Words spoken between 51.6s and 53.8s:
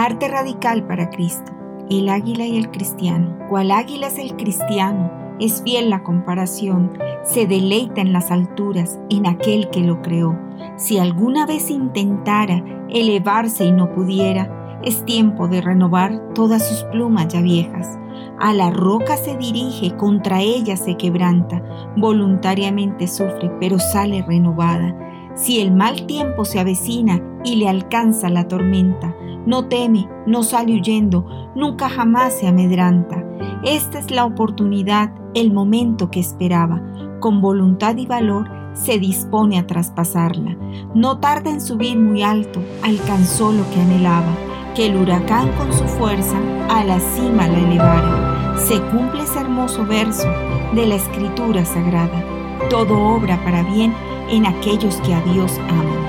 sagrada. Todo obra para